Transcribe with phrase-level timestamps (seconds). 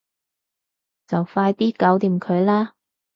[1.05, 2.73] 就快啲搞掂佢啦